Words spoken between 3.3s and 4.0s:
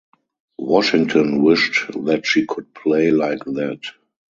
that.